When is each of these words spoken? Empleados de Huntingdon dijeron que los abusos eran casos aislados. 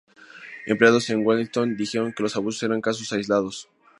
Empleados 0.65 1.05
de 1.05 1.15
Huntingdon 1.15 1.77
dijeron 1.77 2.11
que 2.11 2.23
los 2.23 2.35
abusos 2.35 2.63
eran 2.63 2.81
casos 2.81 3.13
aislados. 3.13 3.69